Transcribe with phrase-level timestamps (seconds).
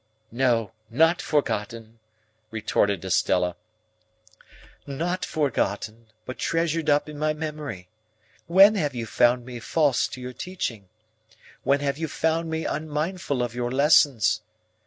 [0.31, 1.99] "No, not forgotten,"
[2.49, 3.53] retorted Estella,—"not
[5.23, 7.87] forgotten, but treasured up in my memory.
[8.47, 10.89] When have you found me false to your teaching?
[11.61, 14.41] When have you found me unmindful of your lessons?